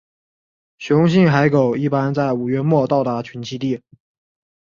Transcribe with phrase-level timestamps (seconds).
[0.79, 3.83] 雄性海狗一般在五月末到达群栖地。